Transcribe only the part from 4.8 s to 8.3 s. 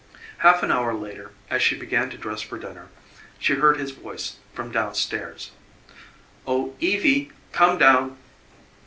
stairs. "Oh, Evie, come down!"